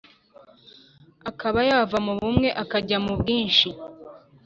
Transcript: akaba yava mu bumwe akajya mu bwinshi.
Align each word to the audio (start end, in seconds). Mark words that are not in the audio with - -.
akaba 1.29 1.59
yava 1.69 1.97
mu 2.05 2.13
bumwe 2.19 2.49
akajya 2.63 2.97
mu 3.05 3.13
bwinshi. 3.19 3.67